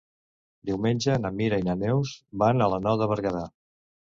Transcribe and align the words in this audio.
Diumenge 0.69 1.17
na 1.25 1.31
Mira 1.35 1.61
i 1.63 1.67
na 1.69 1.75
Neus 1.83 2.15
van 2.45 2.65
a 2.65 2.71
la 2.75 2.81
Nou 2.87 2.99
de 3.03 3.13
Berguedà. 3.13 3.45